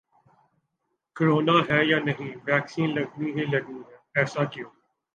corona 1.15 1.57
ہے 1.69 1.79
یا 1.89 1.99
نہیں 2.05 2.31
ویکسین 2.47 2.89
لگنی 2.95 3.29
ہی 3.35 3.43
لگنی 3.53 3.81
ہے، 3.89 3.95
ایسا 4.19 4.43
کیوں 4.51 4.69